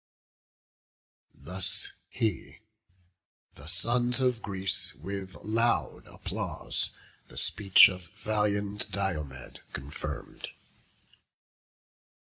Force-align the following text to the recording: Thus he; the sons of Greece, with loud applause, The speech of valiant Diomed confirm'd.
Thus 1.35 1.91
he; 2.09 2.57
the 3.53 3.67
sons 3.67 4.19
of 4.19 4.41
Greece, 4.41 4.95
with 4.95 5.35
loud 5.43 6.07
applause, 6.07 6.89
The 7.27 7.37
speech 7.37 7.87
of 7.87 8.07
valiant 8.07 8.91
Diomed 8.91 9.59
confirm'd. 9.73 10.47